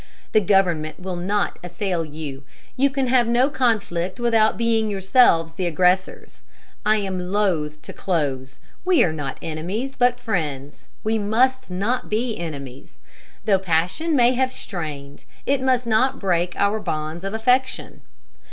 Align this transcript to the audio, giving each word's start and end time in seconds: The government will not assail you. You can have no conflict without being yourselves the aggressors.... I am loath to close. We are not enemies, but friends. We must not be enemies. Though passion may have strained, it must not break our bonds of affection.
The 0.31 0.41
government 0.41 0.99
will 0.99 1.15
not 1.15 1.59
assail 1.63 2.03
you. 2.03 2.43
You 2.75 2.89
can 2.89 3.05
have 3.05 3.27
no 3.27 3.51
conflict 3.51 4.19
without 4.19 4.57
being 4.57 4.89
yourselves 4.89 5.53
the 5.53 5.67
aggressors.... 5.67 6.41
I 6.83 6.95
am 6.97 7.31
loath 7.31 7.79
to 7.83 7.93
close. 7.93 8.57
We 8.83 9.03
are 9.03 9.13
not 9.13 9.37
enemies, 9.43 9.93
but 9.93 10.19
friends. 10.19 10.87
We 11.03 11.19
must 11.19 11.69
not 11.69 12.09
be 12.09 12.35
enemies. 12.39 12.97
Though 13.45 13.59
passion 13.59 14.15
may 14.15 14.33
have 14.33 14.51
strained, 14.51 15.25
it 15.45 15.61
must 15.61 15.85
not 15.85 16.17
break 16.17 16.55
our 16.55 16.79
bonds 16.79 17.23
of 17.23 17.35
affection. 17.35 18.01